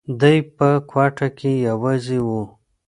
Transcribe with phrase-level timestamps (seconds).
[0.19, 2.29] دی په کوټه کې یوازې و.